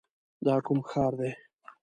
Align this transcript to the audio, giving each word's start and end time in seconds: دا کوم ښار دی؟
دا 0.45 0.55
کوم 0.65 0.79
ښار 0.89 1.13
دی؟ 1.19 1.31